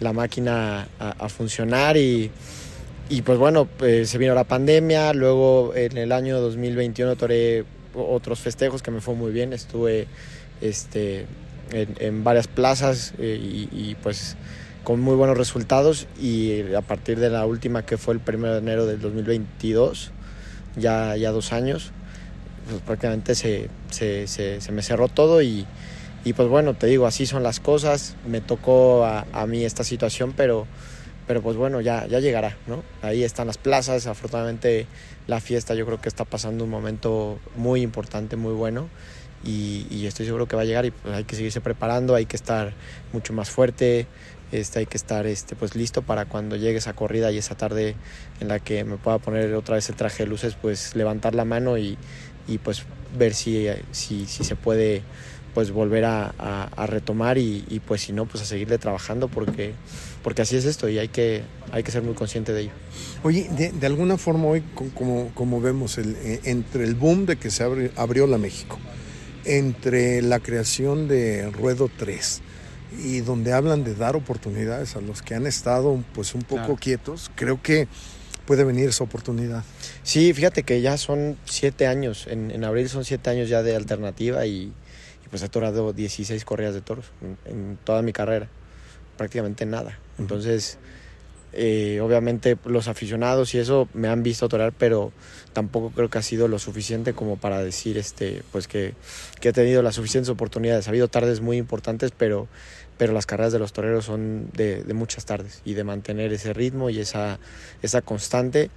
la 0.01 0.13
máquina 0.13 0.89
a, 0.99 1.29
funcionar 1.29 1.97
y, 1.97 2.31
y, 3.09 3.23
pues 3.23 3.39
bueno, 3.39 3.67
pues 3.67 4.11
se 4.11 4.19
vino 4.19 4.35
la 4.35 4.45
pandemia, 4.45 5.13
luego 5.13 5.75
en 5.75 5.97
el 5.99 6.13
año 6.13 6.41
2021 6.41 7.17
toré 7.17 7.65
otros 7.95 8.41
festejos 8.41 8.83
que 8.83 8.91
me 8.91 9.01
fue 9.01 9.15
muy 9.15 9.31
bien, 9.31 9.53
estuve 9.53 10.07
este, 10.61 11.27
en, 11.73 12.25
varias 12.25 12.49
plazas 12.49 13.13
eh, 13.19 13.39
y, 13.41 13.69
y, 13.73 13.95
pues 13.97 14.37
con 14.85 15.01
muy 15.01 15.15
buenos 15.15 15.37
resultados 15.37 16.07
y 16.21 16.73
a 16.73 16.81
partir 16.81 17.21
de 17.21 17.29
la 17.29 17.45
última 17.45 17.85
que 17.85 17.99
fue 17.99 18.15
el 18.15 18.21
1 18.27 18.53
de 18.53 18.59
enero 18.59 18.87
del 18.87 18.99
2022 19.01 20.13
ya, 20.77 21.17
ya 21.17 21.31
dos 21.31 21.53
años, 21.53 21.93
pues 22.69 22.83
prácticamente 22.83 23.35
se, 23.35 23.69
se, 23.91 24.27
se, 24.27 24.73
me 24.73 24.83
cerró 24.83 25.09
todo 25.09 25.43
y, 25.43 25.67
y, 26.25 26.33
pues 26.33 26.49
bueno, 26.49 26.75
te 26.75 26.87
digo, 26.87 27.07
así 27.07 27.27
son 27.27 27.43
las 27.43 27.61
cosas, 27.61 28.17
me 28.27 28.41
tocó 28.41 29.05
a, 29.05 29.27
a, 29.33 29.47
mí 29.47 29.65
esta 29.65 29.85
situación, 29.85 30.33
pero, 30.37 30.67
pero 31.27 31.43
pues 31.43 31.57
bueno, 31.57 31.81
ya, 31.81 32.07
ya 32.07 32.21
llegará, 32.21 32.57
¿no? 32.67 32.83
Ahí 33.03 33.25
están 33.25 33.47
las 33.47 33.59
plazas, 33.59 34.07
afortunadamente 34.07 34.87
la 35.27 35.41
fiesta 35.41 35.75
yo 35.75 35.87
creo 35.87 36.01
que 36.01 36.09
está 36.09 36.25
pasando 36.25 36.65
un 36.65 36.71
momento 36.71 37.39
muy 37.57 37.83
importante, 37.83 38.37
muy 38.37 38.53
bueno. 38.53 38.89
Y, 39.43 40.07
estoy 40.07 40.27
seguro 40.27 40.47
que 40.47 40.55
va 40.55 40.63
a 40.63 40.65
llegar 40.67 40.85
y 40.85 40.91
pues 40.91 41.15
hay 41.15 41.25
que 41.25 41.35
seguirse 41.35 41.63
preparando, 41.63 42.15
hay 42.15 42.27
que 42.27 42.37
estar 42.37 42.75
mucho 43.13 43.33
más 43.33 43.49
fuerte, 43.49 44.07
este, 44.53 44.81
hay 44.81 44.87
que 44.87 44.97
estar 44.97 45.27
este, 45.27 45.57
pues 45.57 45.75
listo 45.75 46.03
para 46.03 46.27
cuando 46.27 46.57
llegue 46.57 46.79
esa 46.79 46.93
corrida 46.93 47.31
y 47.33 47.39
esa 47.39 47.57
tarde 47.57 47.97
en 48.41 48.49
la 48.49 48.59
que 48.59 48.85
me 48.85 48.97
pueda 48.97 49.19
poner 49.19 49.55
otra 49.55 49.77
vez 49.77 49.89
el 49.89 49.97
traje 49.97 50.25
de 50.25 50.29
luces, 50.29 50.57
pues 50.61 50.95
levantar 50.95 51.35
la 51.35 51.45
mano 51.45 51.79
y, 51.79 51.97
y 52.47 52.59
pues 52.59 52.85
ver 53.17 53.35
si, 53.35 53.67
si, 53.93 54.27
si, 54.27 54.45
se 54.45 54.57
puede 54.57 55.03
pues 55.55 55.73
volver 55.73 56.05
a, 56.05 56.29
a, 56.39 56.87
retomar 56.87 57.39
y, 57.39 57.65
y, 57.69 57.81
pues 57.81 58.03
si 58.03 58.13
no, 58.13 58.27
pues 58.27 58.43
a 58.43 58.47
seguirle 58.47 58.79
trabajando 58.79 59.29
porque, 59.29 59.73
porque 60.23 60.43
así 60.43 60.57
es 60.57 60.65
esto 60.65 60.89
y 60.89 60.99
hay 60.99 61.09
que, 61.09 61.43
hay 61.73 61.83
que 61.83 61.91
ser 61.91 62.03
muy 62.03 62.15
consciente 62.15 62.53
de 62.53 62.63
ello. 62.63 62.73
Oye, 63.25 63.49
de, 63.51 63.87
alguna 63.87 64.17
forma 64.17 64.47
hoy, 64.47 64.63
como, 64.95 65.33
como 65.35 65.61
vemos, 65.61 65.99
el, 65.99 66.17
eh, 66.23 66.41
entre 66.45 66.85
el 66.85 66.95
boom 66.95 67.27
de 67.27 67.37
que 67.37 67.51
se 67.51 67.65
abrió, 67.65 67.91
abrió 67.97 68.27
la 68.27 68.39
México, 68.39 68.79
entre 69.45 70.23
la 70.23 70.39
creación 70.39 71.09
de 71.09 71.51
Ruedo 71.51 71.91
3, 71.97 72.43
y 72.99 73.21
donde 73.21 73.53
hablan 73.53 73.85
de 73.85 73.95
dar 73.95 74.17
oportunidades 74.17 74.97
a 74.97 75.01
los 75.01 75.23
que 75.23 75.35
han 75.35 75.47
estado 75.47 76.03
pues 76.15 76.35
un 76.35 76.43
poco 76.43 76.77
quietos, 76.77 77.31
creo 77.35 77.63
que 77.63 77.89
puede 78.47 78.65
venir 78.65 78.89
esa 78.89 79.05
oportunidad. 79.05 79.63
Sí, 80.03 80.33
fíjate 80.33 80.65
que 80.65 80.81
ya 80.81 80.99
son 80.99 81.37
siete 81.45 81.87
años, 81.87 82.27
en, 82.27 82.51
en 82.51 82.65
abril 82.65 82.89
son 82.89 83.05
siete 83.05 83.31
años 83.31 83.49
ya 83.49 83.63
de 83.63 83.77
alternativa 83.77 84.45
y, 84.47 84.73
pues 85.31 85.43
he 85.43 85.49
torado 85.49 85.93
16 85.93 86.45
corridas 86.45 86.75
de 86.75 86.81
toros 86.81 87.07
en, 87.45 87.79
toda 87.85 88.03
mi 88.03 88.13
carrera, 88.13 88.49
prácticamente 89.17 89.65
nada. 89.65 89.97
Entonces, 90.19 90.79
eh, 91.53 92.01
obviamente 92.01 92.57
los 92.65 92.89
aficionados 92.89 93.55
y 93.55 93.59
eso 93.59 93.89
me 93.95 94.09
han 94.09 94.23
visto 94.23 94.49
torar, 94.49 94.73
pero 94.77 95.13
tampoco 95.53 95.91
creo 95.91 96.09
que 96.09 96.19
ha 96.19 96.23
sido 96.23 96.49
lo 96.49 96.59
suficiente 96.59 97.13
como 97.13 97.37
para 97.37 97.63
decir 97.63 97.99
este, 97.99 98.43
pues 98.53 98.69
que, 98.69 98.95
que 99.41 99.49
he 99.49 99.53
tenido 99.53 99.83
las 99.83 99.97
suficientes 99.97 100.31
oportunidades. 100.31 100.87
Ha 100.87 100.91
habido 100.91 101.09
tardes 101.09 101.41
muy 101.41 101.57
importantes, 101.57 102.13
pero 102.17 102.49
pero 103.01 103.15
las 103.15 103.25
carreras 103.25 103.51
de 103.51 103.59
los 103.59 103.73
toreros 103.73 104.05
son 104.05 104.51
de, 104.53 104.85
muchas 104.93 105.25
tardes 105.25 105.63
y 105.65 105.73
de 105.73 105.85
mantener 105.85 106.35
ese 106.35 106.53
ritmo 106.53 106.91
y 106.91 106.99
esa, 106.99 107.39
esa 107.81 108.03
constante. 108.03 108.69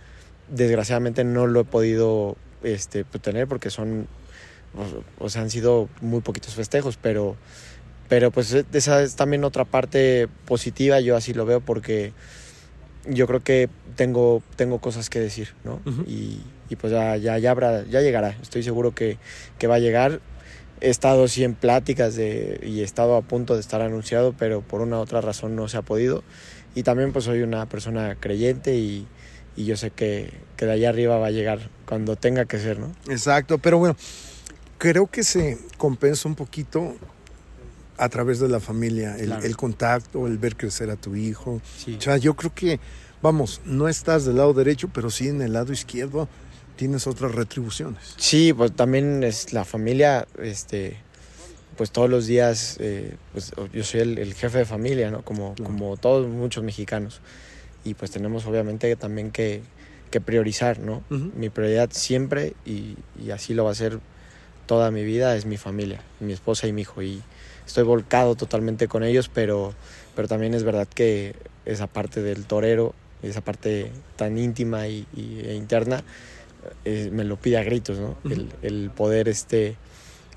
Desgraciadamente 0.48 1.26
no 1.26 1.46
lo 1.46 1.60
he 1.60 1.66
podido 1.66 2.38
este, 2.64 3.04
pues, 3.04 3.22
tener 3.22 3.50
porque 3.50 3.70
son, 3.70 4.08
o, 5.20 5.28
sea, 5.28 5.42
han 5.42 5.50
sido 5.50 5.90
muy 6.00 6.22
poquitos 6.22 6.54
festejos, 6.54 6.96
pero, 6.96 7.36
pero 8.08 8.32
pues 8.32 8.54
esa 8.54 9.04
es 9.04 9.18
también 9.18 9.44
otra 9.44 9.66
parte 9.66 10.30
positiva, 10.46 11.02
yo 11.02 11.18
así 11.18 11.34
lo 11.34 11.46
veo 11.46 11.60
porque 11.60 12.14
yo 13.06 13.28
creo 13.28 13.42
que 13.42 13.70
tengo, 13.96 14.42
tengo 14.56 14.80
cosas 14.80 15.10
que 15.10 15.20
decir, 15.20 15.50
¿no? 15.64 15.82
y, 16.08 16.42
y, 16.70 16.76
pues 16.76 16.92
ya, 16.94 17.18
ya, 17.18 17.38
ya, 17.38 17.52
habrá, 17.52 17.84
ya 17.86 18.02
llegará, 18.02 18.38
estoy 18.42 18.64
seguro 18.64 18.94
que, 18.96 19.18
que 19.58 19.68
va 19.68 19.76
a 19.76 19.80
llegar 19.80 20.22
he 20.84 20.90
estado 20.90 21.28
sí 21.30 21.46
en 21.46 21.56
pláticas 21.56 22.16
de, 22.16 22.60
y 22.62 22.82
he 22.82 22.84
estado 22.84 23.16
a 23.16 23.22
punto 23.22 23.54
de 23.54 23.62
estar 23.62 23.82
anunciado, 23.82 24.34
pero 24.38 24.62
por 24.62 24.82
una 24.82 24.98
u 24.98 25.00
otra 25.00 25.22
razón 25.22 25.56
no 25.56 25.70
se 25.70 25.78
ha 25.78 25.82
podido. 25.82 26.24
Y 26.76 26.84
también 26.84 27.14
pues 27.14 27.26
soy 27.26 27.42
una 27.42 27.66
persona 27.68 28.18
creyente 28.20 28.76
y, 28.76 29.08
y 29.56 29.64
yo 29.64 29.78
sé 29.78 29.92
que, 29.92 30.34
que, 30.58 30.66
de 30.66 30.74
allá 30.74 30.90
arriba 30.90 31.18
va 31.18 31.28
a 31.28 31.32
llegar 31.32 31.70
cuando 31.86 32.18
tenga 32.18 32.46
que 32.46 32.60
ser, 32.60 32.80
¿no? 32.80 32.92
Exacto, 33.08 33.60
pero 33.60 33.78
bueno, 33.78 33.96
creo 34.78 35.08
que 35.08 35.24
se 35.24 35.58
compensa 35.78 36.28
un 36.28 36.36
poquito 36.36 36.96
a 37.98 38.10
través 38.10 38.40
de 38.40 38.50
la 38.50 38.60
familia, 38.60 39.18
el, 39.18 39.32
el 39.32 39.56
contacto, 39.58 40.28
el 40.28 40.38
ver 40.38 40.56
crecer 40.56 40.90
a 40.90 40.96
tu 40.96 41.16
hijo. 41.16 41.62
O 41.98 42.02
sea, 42.02 42.18
yo 42.18 42.36
creo 42.36 42.54
que, 42.54 42.80
vamos, 43.22 43.62
no 43.66 43.88
estás 43.88 44.26
del 44.26 44.38
lado 44.38 44.54
derecho, 44.54 44.90
pero 44.94 45.10
sí 45.10 45.28
en 45.28 45.42
el 45.42 45.54
lado 45.54 45.74
izquierdo 45.74 46.28
tienes 46.76 47.08
otras 47.08 47.34
retribuciones. 47.34 48.16
Sí, 48.18 48.54
pues 48.54 48.72
también 48.74 49.24
es 49.24 49.54
la 49.54 49.66
familia, 49.66 50.28
este, 50.42 50.98
pues 51.78 51.92
todos 51.92 52.10
los 52.10 52.26
días, 52.26 52.78
eh, 52.80 53.16
pues 53.32 53.52
yo 53.72 53.84
soy 53.84 54.02
el, 54.02 54.34
jefe 54.34 54.60
de 54.60 54.66
familia, 54.66 55.12
¿no? 55.12 55.24
Como, 55.24 55.56
como 55.64 55.98
todos 55.98 56.28
muchos 56.28 56.64
mexicanos. 56.64 57.22
Y 57.84 57.96
pues 57.96 58.12
tenemos 58.12 58.46
obviamente 58.46 58.96
también 58.96 59.32
que, 59.32 59.62
que 60.10 60.22
priorizar, 60.22 60.80
¿no? 60.80 61.04
Mi 61.10 61.50
prioridad 61.50 61.90
siempre, 61.92 62.54
y, 62.66 62.96
y, 63.22 63.32
así 63.32 63.54
lo 63.54 63.66
va 63.66 63.72
a 63.72 63.76
ser 63.76 64.00
toda 64.68 64.90
mi 64.90 65.04
vida, 65.04 65.36
es 65.36 65.46
mi 65.46 65.58
familia, 65.58 66.02
mi 66.20 66.34
esposa 66.34 66.68
y 66.68 66.74
mi 66.74 66.84
hijo. 66.84 67.02
Y 67.02 67.22
estoy 67.66 67.84
volcado 67.84 68.36
totalmente 68.36 68.88
con 68.88 69.04
ellos, 69.04 69.30
pero, 69.34 69.74
pero 70.16 70.28
también 70.28 70.54
es 70.54 70.64
verdad 70.64 70.88
que 70.88 71.36
esa 71.66 71.88
parte 71.88 72.22
del 72.22 72.46
torero, 72.46 72.94
esa 73.22 73.42
parte 73.42 73.92
tan 74.16 74.38
íntima 74.38 74.88
y, 74.88 75.08
y 75.16 75.42
e 75.46 75.56
interna, 75.56 76.04
eh, 76.86 77.10
me 77.12 77.24
lo 77.24 77.38
pide 77.38 77.58
a 77.58 77.64
gritos, 77.64 78.00
¿no? 78.00 78.18
el, 78.62 78.92
poder 78.92 79.28
este, 79.28 79.76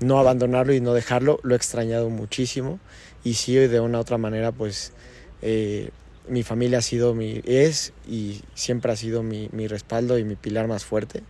no 0.01 0.19
abandonarlo 0.19 0.73
y 0.73 0.81
no 0.81 0.93
dejarlo, 0.93 1.39
lo 1.43 1.53
he 1.53 1.57
extrañado 1.57 2.09
muchísimo 2.09 2.79
y 3.23 3.35
sí, 3.35 3.55
de 3.55 3.79
una 3.79 3.97
u 3.97 4.01
otra 4.01 4.17
manera, 4.17 4.51
pues 4.51 4.93
eh, 5.41 5.89
mi 6.27 6.43
familia 6.43 6.79
ha 6.79 6.81
sido 6.81 7.13
mi, 7.13 7.41
es 7.45 7.93
y 8.07 8.41
siempre 8.55 8.91
ha 8.91 8.95
sido 8.95 9.23
mi, 9.23 9.49
mi, 9.51 9.67
respaldo 9.67 10.17
y 10.17 10.23
mi 10.23 10.35
pilar 10.35 10.67
más 10.67 10.85
fuerte 10.85 11.23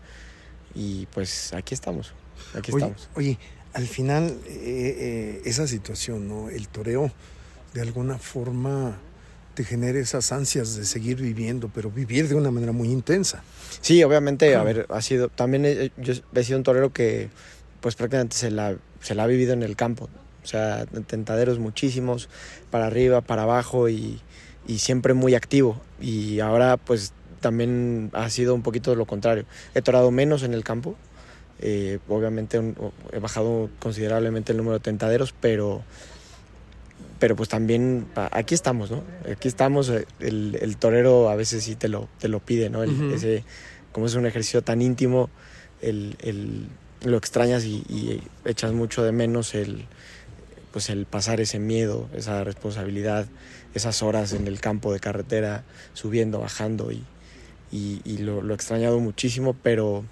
y 0.73 1.05
pues 1.07 1.53
aquí 1.53 1.73
estamos, 1.73 2.13
aquí 2.55 2.71
oye, 2.71 2.85
estamos. 2.85 3.09
Oye, 3.15 3.39
al 3.77 3.85
final 3.85 4.35
eh, 4.47 5.39
esa 5.45 5.67
situación, 5.67 6.27
¿no? 6.27 6.49
El 6.49 6.67
toreo 6.67 7.11
de 7.75 7.81
alguna 7.81 8.17
forma 8.17 8.97
te 9.53 9.63
genere 9.63 9.99
esas 9.99 10.31
ansias 10.31 10.75
de 10.75 10.83
seguir 10.83 11.21
viviendo, 11.21 11.69
pero 11.71 11.91
vivir 11.91 12.27
de 12.27 12.33
una 12.33 12.49
manera 12.49 12.71
muy 12.71 12.89
intensa. 12.89 13.43
Sí, 13.81 14.03
obviamente, 14.03 14.55
a 14.55 14.63
ver, 14.63 14.87
ha 14.89 14.99
sido, 15.03 15.29
también 15.29 15.63
he, 15.65 15.91
yo 15.97 16.15
he 16.33 16.43
sido 16.43 16.57
un 16.57 16.63
torero 16.63 16.91
que 16.91 17.29
pues 17.79 17.93
prácticamente 17.93 18.35
se 18.35 18.49
la, 18.49 18.75
se 18.99 19.13
la 19.13 19.25
ha 19.25 19.27
vivido 19.27 19.53
en 19.53 19.61
el 19.61 19.75
campo, 19.75 20.09
o 20.43 20.47
sea, 20.47 20.87
tentaderos 21.05 21.59
muchísimos, 21.59 22.29
para 22.71 22.87
arriba, 22.87 23.21
para 23.21 23.43
abajo 23.43 23.89
y, 23.89 24.19
y 24.67 24.79
siempre 24.79 25.13
muy 25.13 25.35
activo. 25.35 25.79
Y 26.01 26.39
ahora 26.39 26.77
pues 26.77 27.13
también 27.41 28.09
ha 28.13 28.27
sido 28.31 28.55
un 28.55 28.63
poquito 28.63 28.95
lo 28.95 29.05
contrario. 29.05 29.45
He 29.75 29.83
torado 29.83 30.09
menos 30.09 30.41
en 30.41 30.55
el 30.55 30.63
campo, 30.63 30.95
eh, 31.59 31.99
obviamente 32.07 32.61
he 33.11 33.19
bajado 33.19 33.69
considerablemente 33.79 34.51
el 34.51 34.57
número 34.57 34.75
de 34.75 34.83
tentaderos, 34.83 35.33
pero 35.39 35.83
pero 37.19 37.35
pues 37.35 37.49
también 37.49 38.05
aquí 38.31 38.53
estamos, 38.53 38.91
¿no? 38.91 39.03
Aquí 39.31 39.47
estamos, 39.47 39.89
eh, 39.89 40.05
el, 40.19 40.57
el, 40.61 40.77
torero 40.77 41.29
a 41.29 41.35
veces 41.35 41.63
sí 41.63 41.75
te 41.75 41.87
lo, 41.87 42.07
te 42.19 42.27
lo 42.27 42.39
pide, 42.39 42.69
¿no? 42.69 42.83
ese, 42.83 43.43
como 43.91 44.05
es 44.05 44.13
un 44.13 44.27
ejercicio 44.27 44.61
tan 44.61 44.83
íntimo, 44.83 45.29
el, 45.81 46.15
el, 46.19 46.67
lo 47.03 47.17
extrañas 47.17 47.63
y, 47.65 47.83
y, 47.89 48.21
echas 48.45 48.73
mucho 48.73 49.03
de 49.03 49.11
menos 49.11 49.55
el, 49.55 49.85
pues 50.71 50.89
el 50.89 51.07
pasar 51.07 51.41
ese 51.41 51.57
miedo, 51.57 52.07
esa 52.13 52.43
responsabilidad, 52.43 53.25
esas 53.73 54.03
horas 54.03 54.33
en 54.33 54.45
el 54.45 54.59
campo 54.59 54.93
de 54.93 54.99
carretera, 54.99 55.63
subiendo, 55.93 56.39
bajando 56.39 56.91
y, 56.91 57.03
y, 57.71 58.01
y 58.05 58.19
lo, 58.19 58.41
lo 58.41 58.53
he 58.53 58.55
extrañado 58.55 58.99
muchísimo, 58.99 59.55
pero 59.63 60.05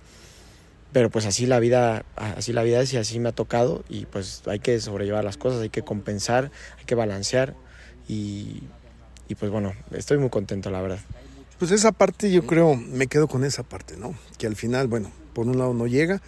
pero 0.95 1.09
pues 1.09 1.25
así 1.25 1.45
la 1.45 1.59
vida 1.59 2.05
así 2.15 2.53
la 2.53 2.63
vida 2.63 2.79
es 2.79 2.93
y 2.93 2.95
así 2.95 3.19
me 3.19 3.27
ha 3.27 3.31
tocado 3.33 3.83
y 3.89 4.05
pues 4.05 4.43
hay 4.45 4.59
que 4.59 4.79
sobrellevar 4.79 5.25
las 5.25 5.35
cosas 5.35 5.59
hay 5.61 5.69
que 5.69 5.81
compensar 5.81 6.51
hay 6.79 6.85
que 6.85 6.95
balancear 6.95 7.53
y, 8.07 8.63
y 9.27 9.35
pues 9.35 9.51
bueno 9.51 9.73
estoy 9.91 10.19
muy 10.19 10.29
contento 10.29 10.69
la 10.69 10.81
verdad. 10.81 10.99
Pues 11.59 11.71
esa 11.71 11.91
parte 11.91 12.31
yo 12.31 12.45
creo 12.45 12.77
me 12.77 13.07
quedo 13.07 13.27
con 13.27 13.43
esa 13.43 13.63
parte 13.63 13.97
no 13.97 14.15
que 14.37 14.47
al 14.47 14.55
final 14.55 14.87
bueno 14.87 15.11
por 15.33 15.47
un 15.47 15.57
lado 15.57 15.73
no 15.73 15.85
llega 15.85 16.21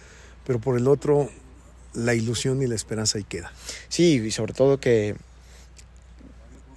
pero 0.46 0.58
por 0.58 0.76
el 0.76 0.86
otro 0.86 1.30
la 1.94 2.12
ilusión 2.12 2.62
y 2.62 2.66
la 2.66 2.74
esperanza 2.74 3.16
ahí 3.16 3.24
queda. 3.24 3.50
Sí 3.88 4.20
y 4.22 4.30
sobre 4.32 4.52
todo 4.52 4.80
que 4.80 5.16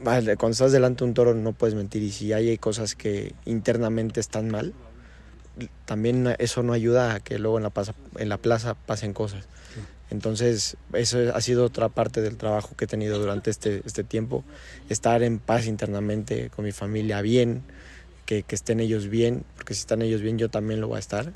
cuando 0.01 0.51
estás 0.51 0.71
delante 0.71 1.03
de 1.03 1.09
un 1.09 1.13
toro 1.13 1.33
no 1.33 1.51
puedes 1.51 1.75
mentir 1.75 2.03
y 2.03 2.13
si 2.13 2.31
hay 2.31 2.57
cosas 2.57 2.95
que 2.95 3.33
internamente 3.43 4.21
están 4.21 4.49
mal 4.49 4.73
también 5.85 6.35
eso 6.39 6.63
no 6.63 6.73
ayuda 6.73 7.15
a 7.15 7.19
que 7.19 7.39
luego 7.39 7.57
en 7.57 7.63
la, 7.63 7.69
plaza, 7.69 7.93
en 8.17 8.29
la 8.29 8.37
plaza 8.37 8.73
pasen 8.73 9.13
cosas. 9.13 9.47
Entonces, 10.09 10.75
eso 10.91 11.33
ha 11.33 11.39
sido 11.39 11.63
otra 11.63 11.87
parte 11.87 12.21
del 12.21 12.35
trabajo 12.35 12.75
que 12.75 12.83
he 12.83 12.87
tenido 12.87 13.17
durante 13.17 13.49
este, 13.49 13.81
este 13.85 14.03
tiempo, 14.03 14.43
estar 14.89 15.23
en 15.23 15.39
paz 15.39 15.67
internamente 15.67 16.49
con 16.49 16.65
mi 16.65 16.73
familia 16.73 17.21
bien, 17.21 17.63
que, 18.25 18.43
que 18.43 18.55
estén 18.55 18.81
ellos 18.81 19.07
bien, 19.07 19.45
porque 19.55 19.73
si 19.73 19.79
están 19.79 20.01
ellos 20.01 20.21
bien 20.21 20.37
yo 20.37 20.49
también 20.49 20.81
lo 20.81 20.89
voy 20.89 20.97
a 20.97 20.99
estar, 20.99 21.31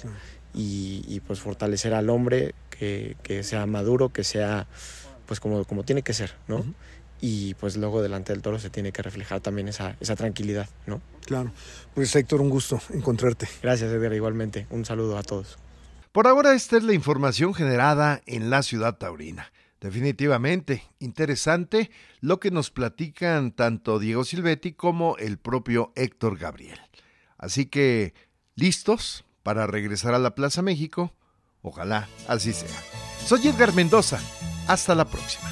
y, 0.53 1.05
y, 1.07 1.21
pues 1.21 1.39
fortalecer 1.39 1.93
al 1.93 2.09
hombre, 2.09 2.53
que, 2.69 3.15
que, 3.23 3.43
sea 3.43 3.65
maduro, 3.65 4.09
que 4.09 4.23
sea 4.23 4.67
pues 5.25 5.39
como, 5.39 5.65
como 5.65 5.83
tiene 5.83 6.01
que 6.01 6.13
ser, 6.13 6.33
¿no? 6.47 6.65
Y 7.21 7.53
pues 7.55 7.77
luego 7.77 8.01
delante 8.01 8.33
del 8.33 8.41
toro 8.41 8.59
se 8.59 8.69
tiene 8.69 8.91
que 8.91 9.01
reflejar 9.01 9.39
también 9.39 9.67
esa, 9.67 9.95
esa 9.99 10.15
tranquilidad, 10.15 10.69
¿no? 10.85 11.01
Claro. 11.25 11.51
Pues 11.93 12.15
Héctor, 12.15 12.41
un 12.41 12.49
gusto 12.49 12.79
encontrarte. 12.93 13.47
Gracias, 13.63 13.91
Edgar, 13.91 14.13
igualmente. 14.13 14.67
Un 14.69 14.85
saludo 14.85 15.17
a 15.17 15.23
todos. 15.23 15.57
Por 16.11 16.27
ahora 16.27 16.53
esta 16.53 16.77
es 16.77 16.83
la 16.83 16.93
información 16.93 17.53
generada 17.53 18.21
en 18.25 18.49
la 18.49 18.63
ciudad 18.63 18.97
taurina. 18.97 19.51
Definitivamente 19.81 20.83
interesante 20.99 21.91
lo 22.21 22.39
que 22.39 22.51
nos 22.51 22.71
platican 22.71 23.51
tanto 23.51 23.99
Diego 23.99 24.23
Silvetti 24.23 24.73
como 24.73 25.17
el 25.17 25.37
propio 25.37 25.91
Héctor 25.95 26.37
Gabriel. 26.37 26.79
Así 27.37 27.65
que, 27.65 28.13
¿listos 28.55 29.25
para 29.43 29.67
regresar 29.67 30.13
a 30.13 30.19
la 30.19 30.33
Plaza 30.33 30.61
México? 30.61 31.13
Ojalá 31.61 32.07
así 32.27 32.53
sea. 32.53 32.69
Soy 33.25 33.47
Edgar 33.47 33.73
Mendoza. 33.73 34.19
Hasta 34.67 34.95
la 34.95 35.05
próxima. 35.05 35.51